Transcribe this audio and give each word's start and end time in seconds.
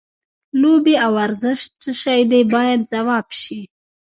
لوبې 0.61 0.95
او 1.05 1.11
ورزش 1.19 1.59
څه 1.81 1.91
شی 2.01 2.21
دی 2.31 2.41
باید 2.53 2.79
ځواب 2.91 3.27
شي. 3.41 3.61